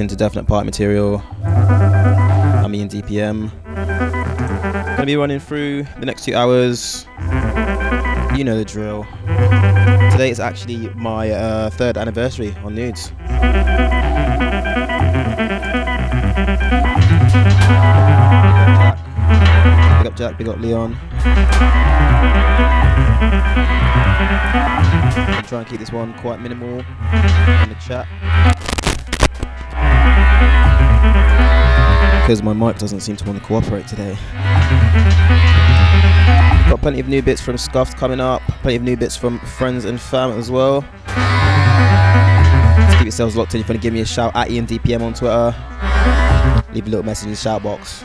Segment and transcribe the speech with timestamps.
[0.00, 1.22] into Definite Party material.
[1.44, 3.50] I'm Ian DPM.
[4.96, 7.06] Gonna be running through the next two hours.
[8.36, 9.06] You know the drill.
[10.10, 13.10] Today is actually my uh, third anniversary on Noods.
[19.98, 20.96] Big up Jack, big up Leon.
[25.30, 28.06] I'm trying to keep this one quite minimal in the chat.
[32.28, 34.14] because my mic doesn't seem to want to cooperate today.
[36.68, 39.86] Got plenty of new bits from Scuffed coming up, plenty of new bits from Friends
[39.86, 40.82] and Fam as well.
[42.82, 45.00] Just keep yourselves locked in if you want to give me a shout at EMDPM
[45.00, 45.54] on Twitter.
[46.74, 48.04] Leave a little message in the shout box.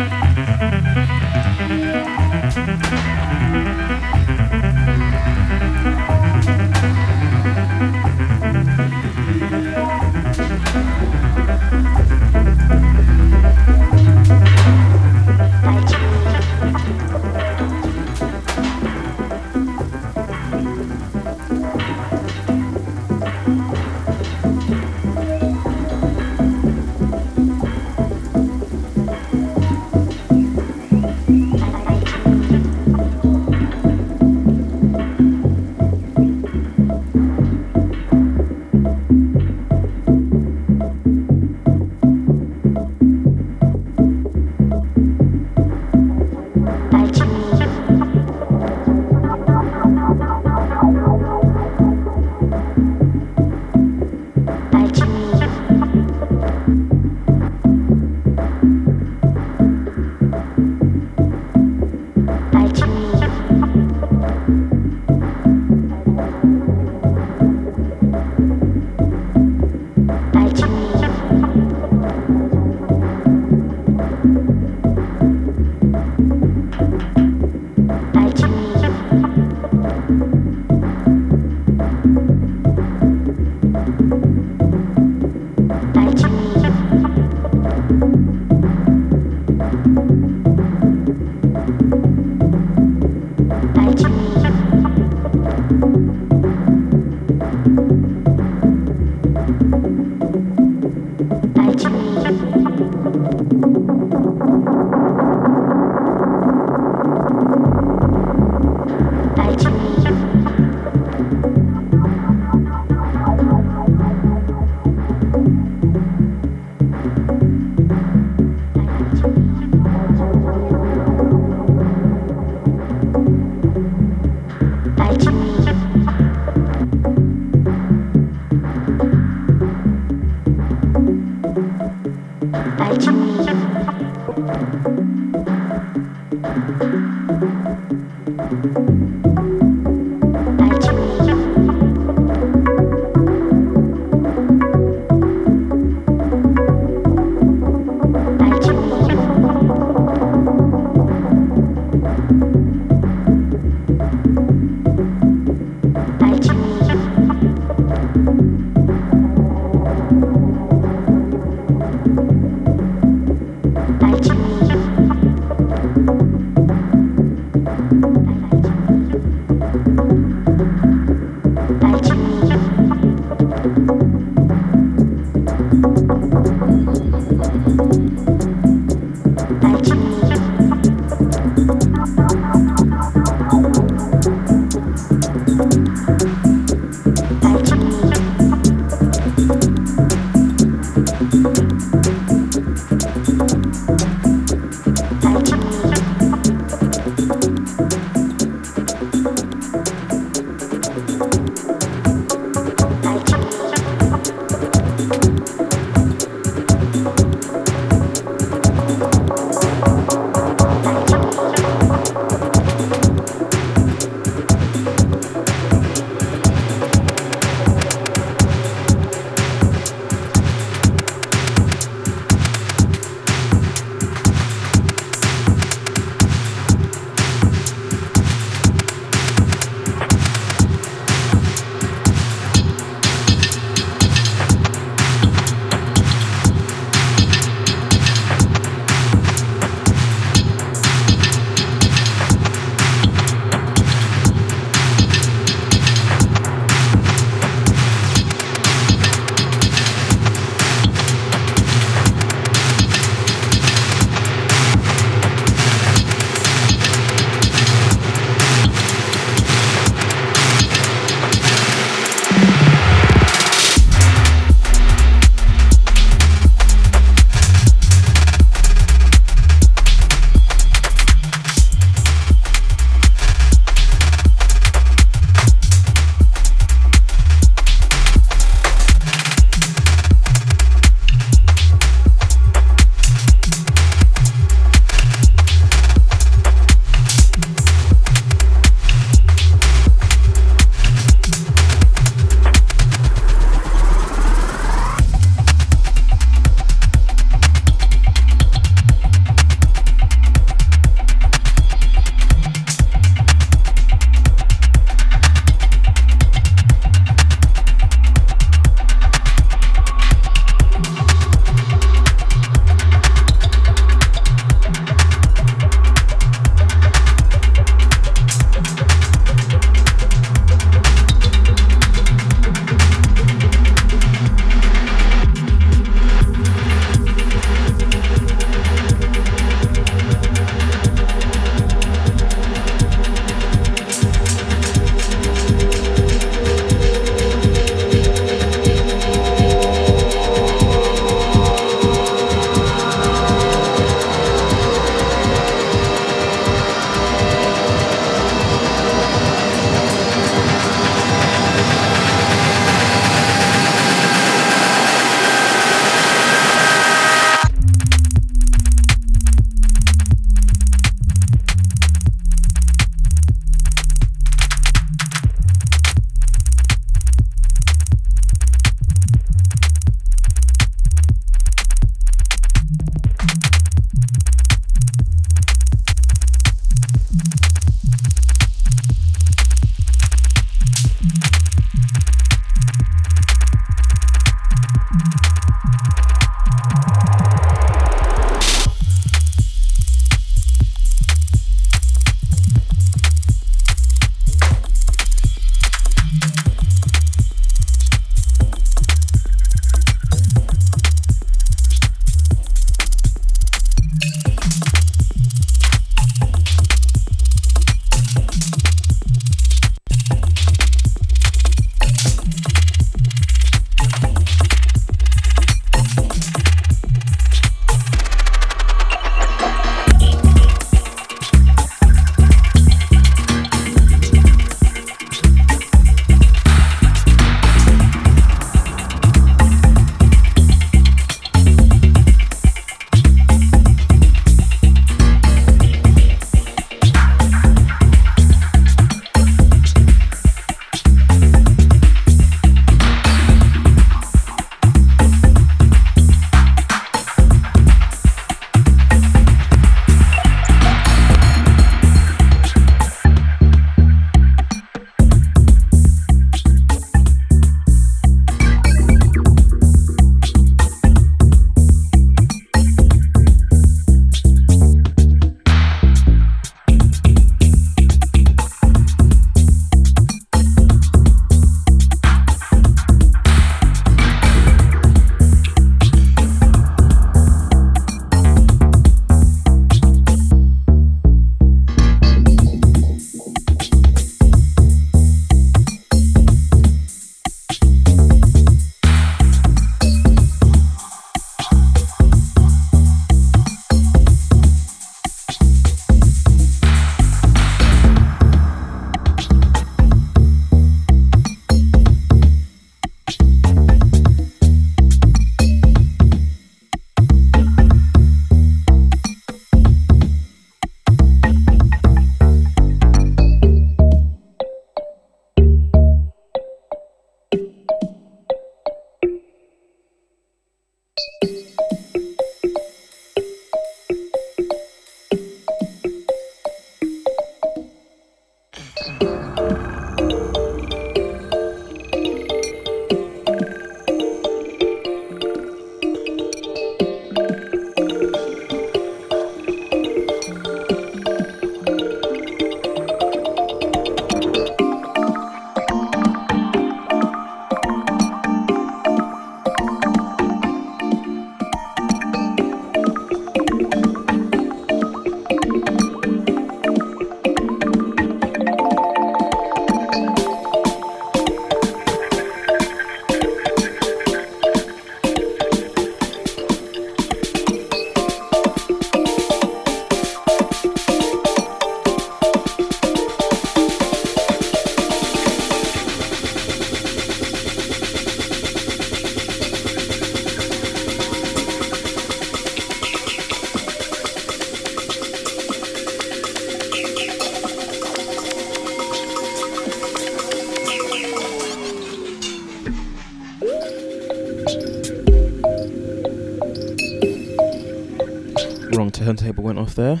[599.76, 600.00] There.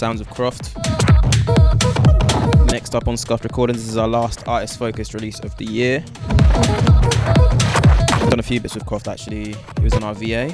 [0.00, 0.74] Sounds of Croft.
[2.72, 6.02] Next up on Scuffed Recordings, is our last artist focused release of the year.
[8.30, 9.50] Done a few bits with Croft actually.
[9.50, 10.48] It was on our VA.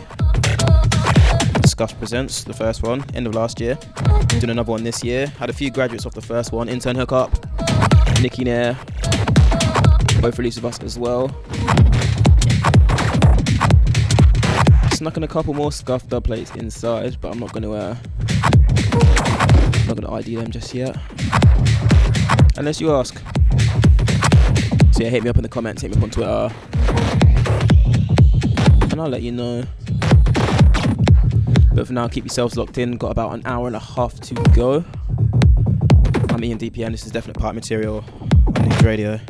[1.64, 3.78] Scuffed Presents, the first one, end of last year.
[4.26, 5.28] Doing another one this year.
[5.38, 6.68] Had a few graduates off the first one.
[6.68, 7.30] Intern Hookup,
[8.20, 8.76] Nicky Nair,
[10.20, 11.28] both released with us as well.
[14.90, 17.96] Snuck in a couple more scuffed dub plates inside, but I'm not gonna uh,
[19.86, 20.96] not gonna ID them just yet.
[22.56, 23.18] Unless you ask.
[24.92, 26.50] So yeah, hit me up in the comments, hit me up on Twitter.
[28.90, 29.64] And I'll let you know.
[31.74, 32.96] But for now, keep yourselves locked in.
[32.96, 34.84] Got about an hour and a half to go.
[36.30, 36.90] I'm Ian DPM.
[36.92, 38.02] This is definite part material
[38.46, 39.20] on Noods Radio.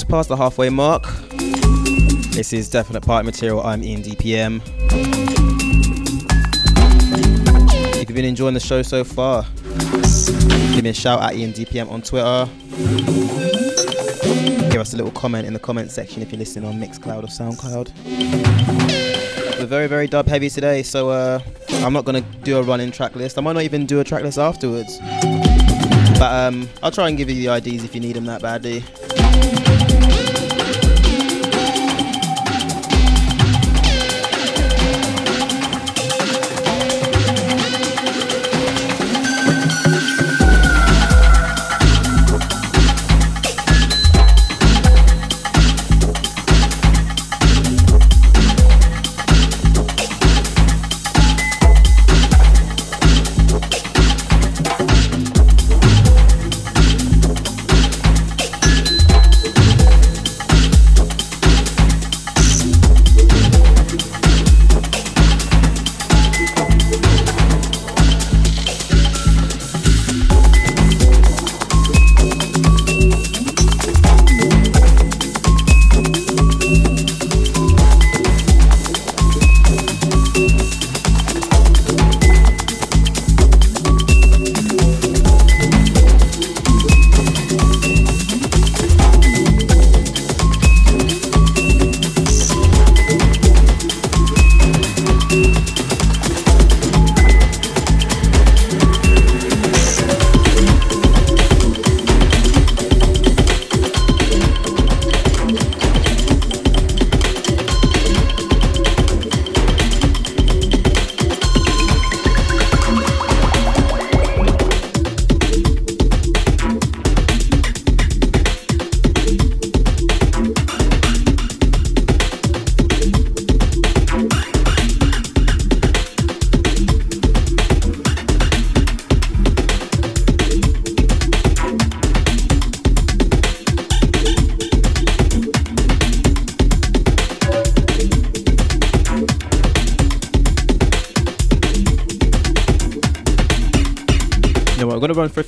[0.00, 1.02] Past the halfway mark.
[2.30, 3.60] This is Definite Party Material.
[3.60, 4.62] I'm Ian DPM.
[8.00, 9.44] If you've been enjoying the show so far,
[10.74, 12.48] give me a shout at Ian DPM on Twitter.
[14.70, 17.26] Give us a little comment in the comment section if you're listening on Mixcloud or
[17.26, 17.92] Soundcloud.
[19.58, 21.38] We're very, very dub heavy today, so uh,
[21.68, 23.36] I'm not going to do a running track list.
[23.36, 25.00] I might not even do a track list afterwards.
[26.18, 28.82] But um, I'll try and give you the IDs if you need them that badly.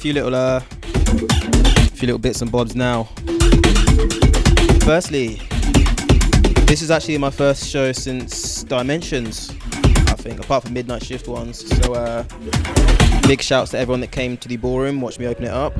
[0.05, 0.61] Few little uh,
[1.95, 3.05] few little bits and bobs now.
[4.83, 5.41] Firstly,
[6.67, 9.49] this is actually my first show since Dimensions,
[10.09, 11.67] I think, apart from Midnight Shift ones.
[11.79, 12.25] So uh,
[13.27, 15.73] big shouts to everyone that came to the ballroom, watched me open it up.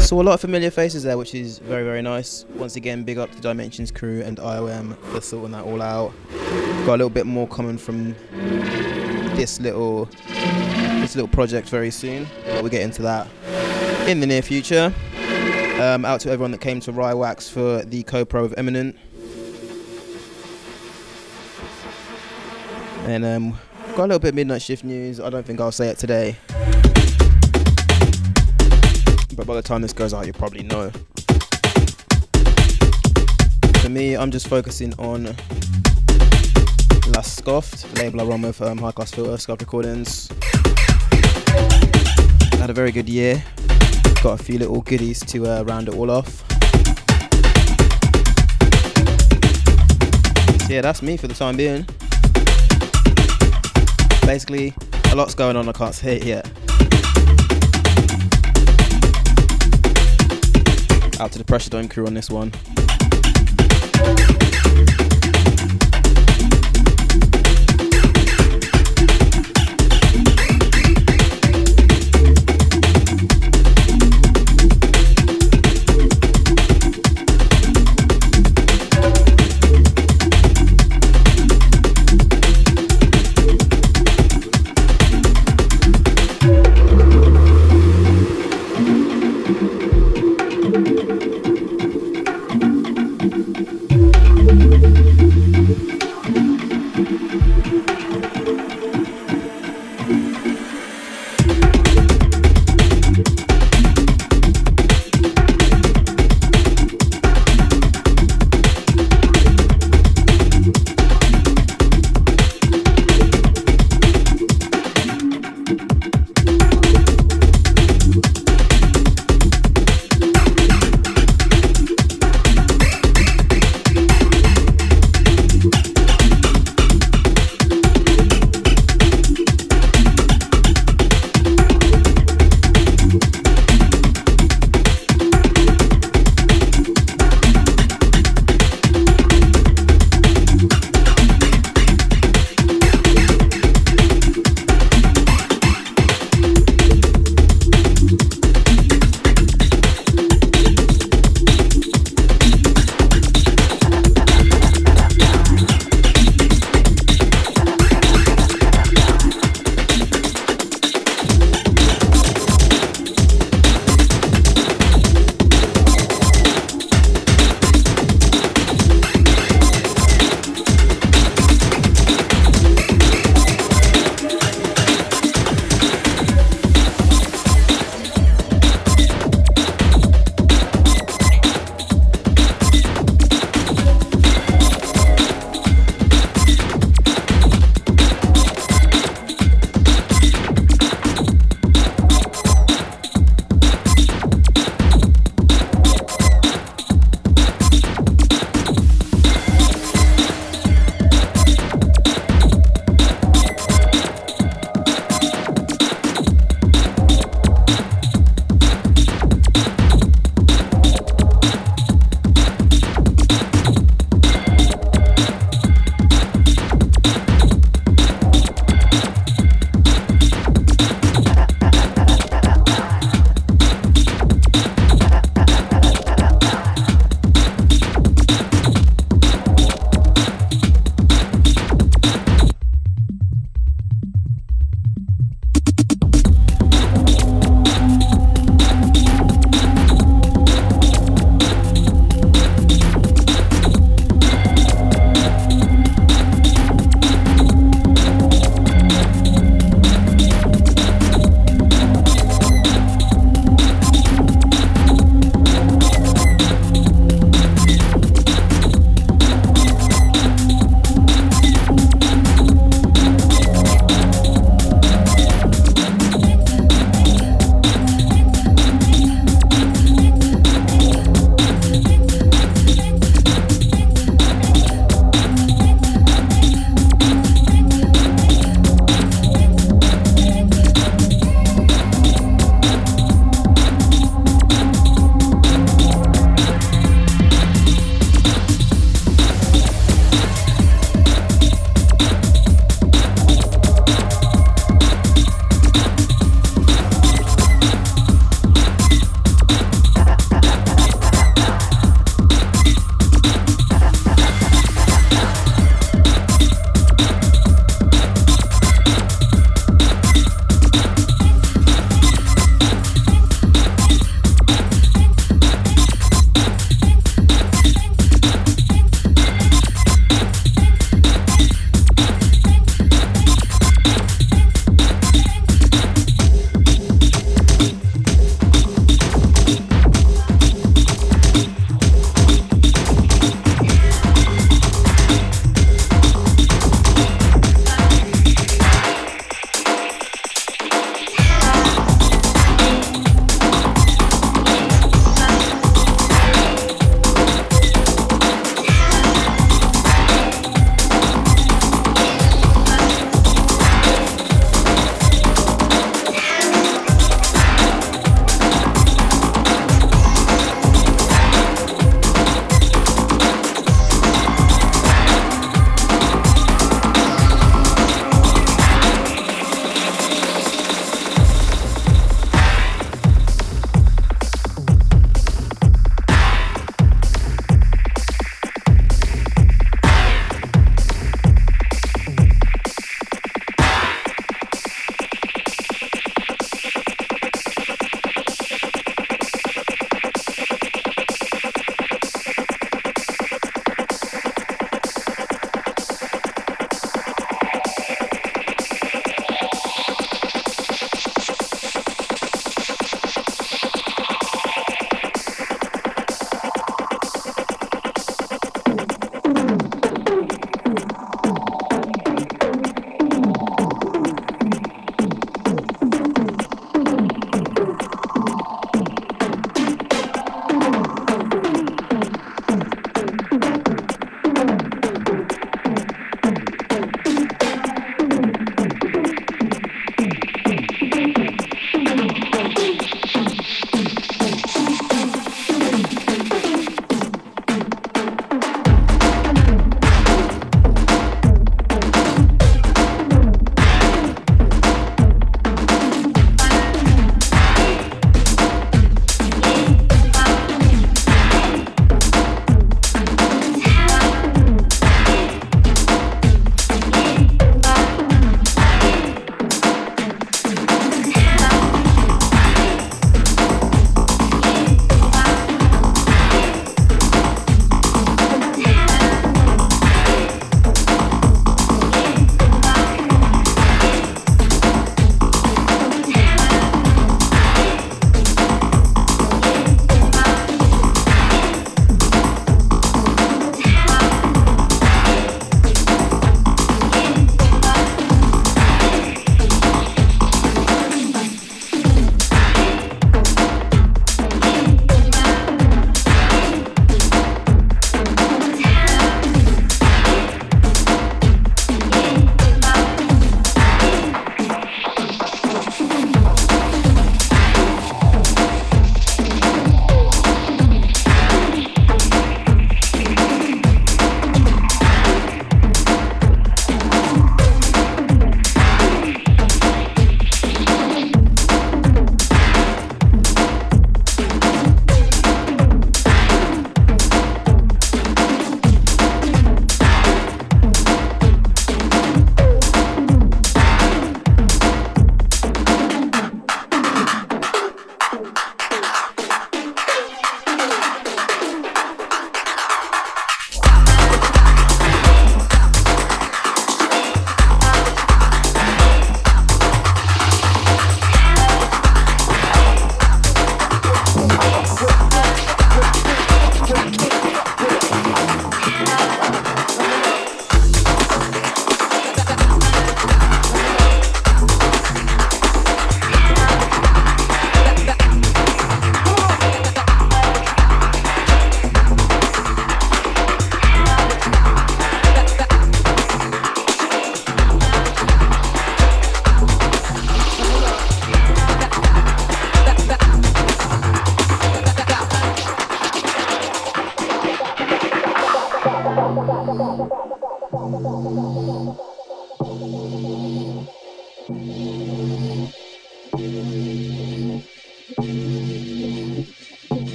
[0.00, 2.46] Saw a lot of familiar faces there, which is very, very nice.
[2.56, 6.12] Once again, big up to Dimensions crew and IOM for sorting that all out.
[6.84, 8.16] Got a little bit more coming from
[9.36, 10.08] this little
[11.14, 13.28] little project very soon, but we'll get into that
[14.08, 14.92] in the near future.
[15.80, 18.96] Um, out to everyone that came to Rye Wax for the co-pro of Eminent.
[23.04, 23.58] And um,
[23.96, 25.20] got a little bit midnight shift news.
[25.20, 26.36] I don't think I'll say it today.
[29.36, 30.90] But by the time this goes out, you'll probably know.
[33.80, 35.34] For me, I'm just focusing on
[37.08, 40.28] La Scoffed, label I run with um, High Class Filter, Scoffed Recordings.
[42.68, 43.42] Had a very good year.
[44.22, 46.44] Got a few little goodies to uh, round it all off.
[50.66, 51.86] So yeah, that's me for the time being.
[54.26, 54.74] Basically,
[55.10, 56.44] a lot's going on, I can't say it yet.
[61.18, 62.52] Out to the Pressure Dome crew on this one.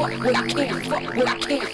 [0.00, 0.18] Strong,
[0.54, 1.69] but you're back.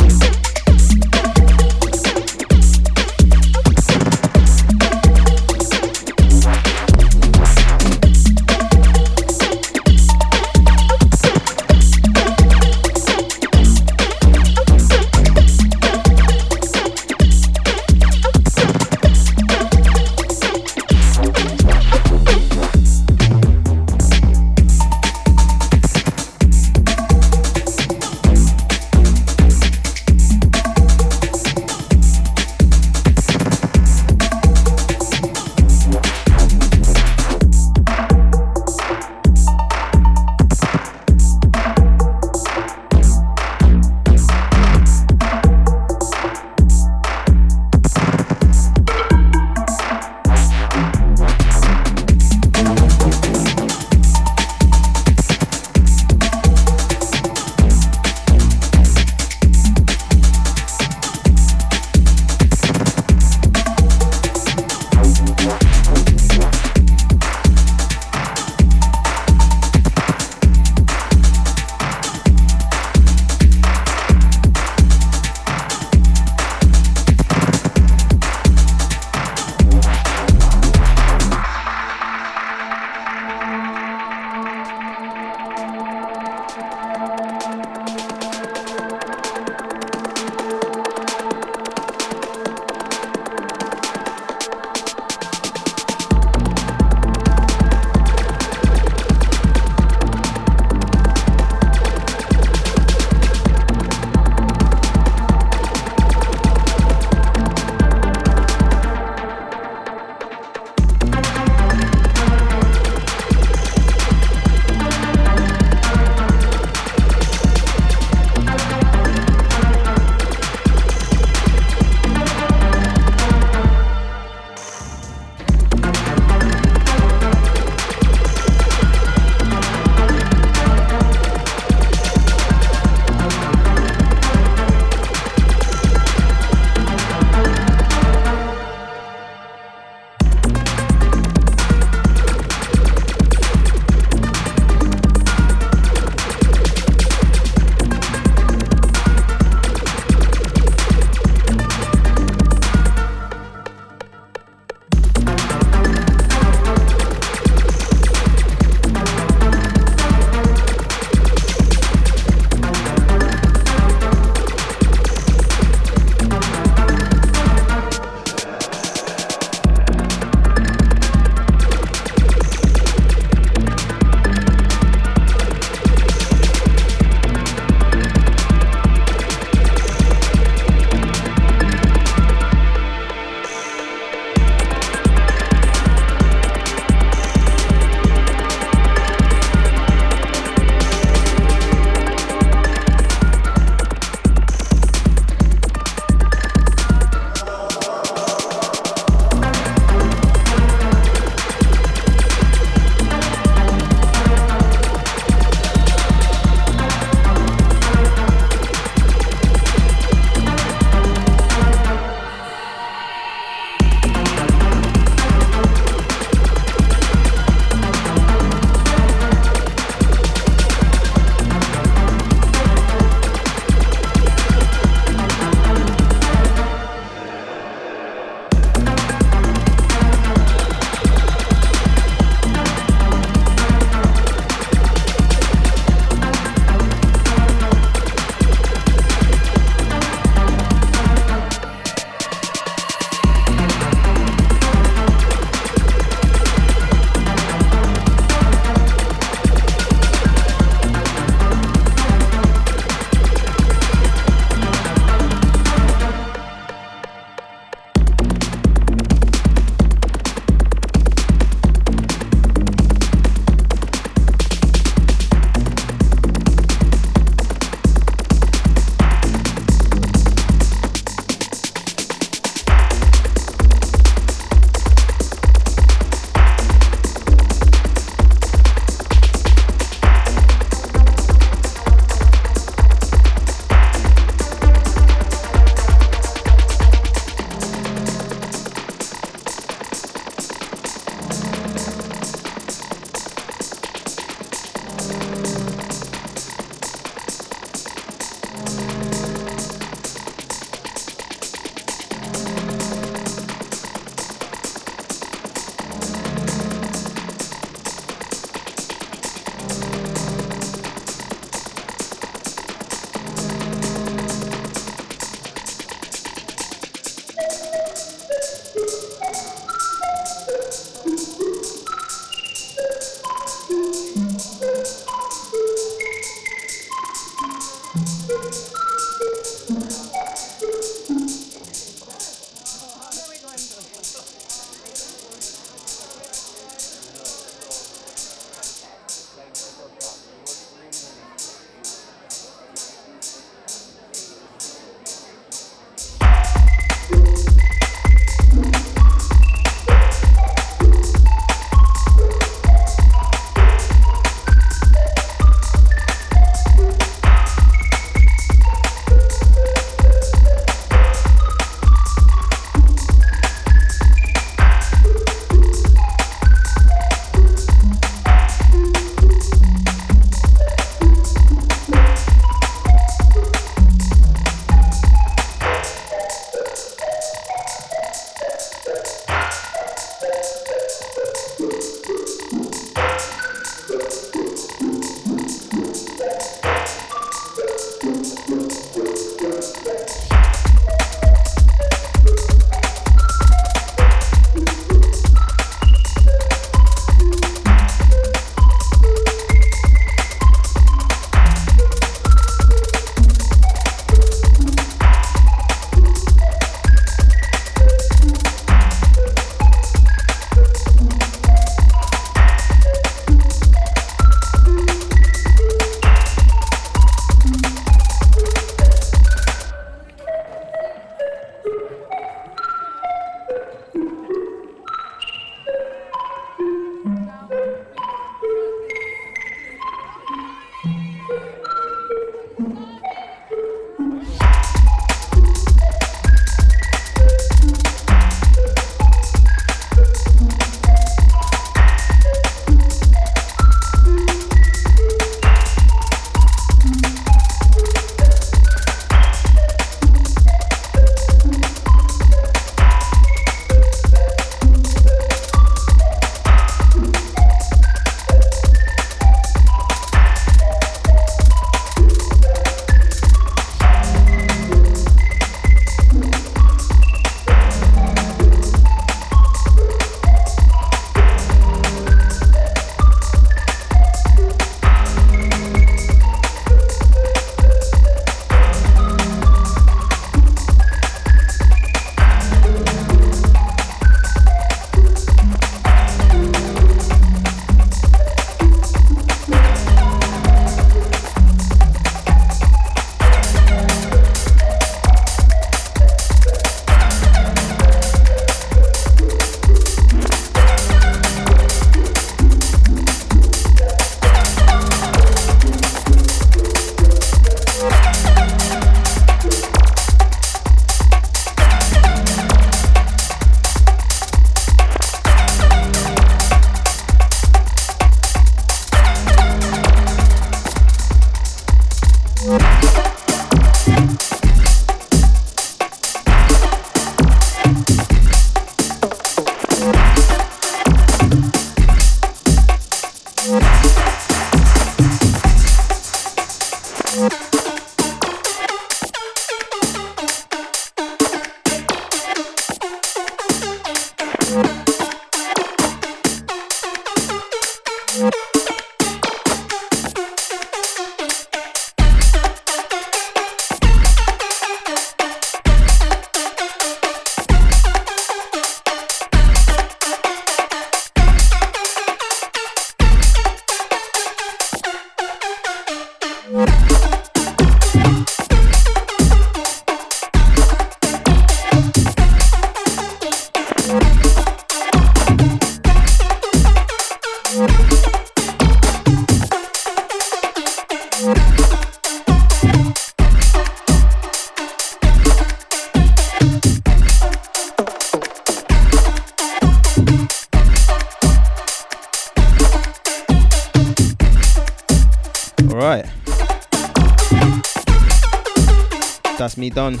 [599.70, 600.00] Done.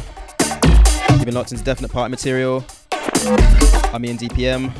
[1.10, 2.64] You've been locked into definite party material.
[3.92, 4.72] I'm Ian DPM.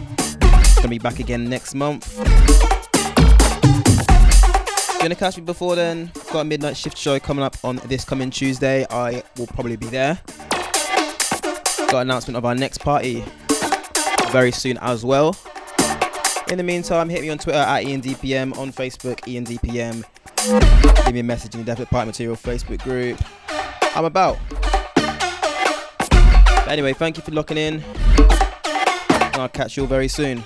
[0.76, 2.16] Gonna be back again next month.
[5.00, 6.10] Gonna catch me before then.
[6.32, 8.86] Got a midnight shift show coming up on this coming Tuesday.
[8.90, 10.18] I will probably be there.
[11.88, 13.24] Got an announcement of our next party
[14.30, 15.36] very soon as well.
[16.50, 20.04] In the meantime, hit me on Twitter at IanDPM, on Facebook, IanDPM.
[21.04, 23.20] Give me a message in the Definite Party Material Facebook group.
[23.96, 24.38] I'm about.
[26.66, 27.84] But anyway, thank you for locking in.
[29.34, 30.42] I'll catch you all very soon.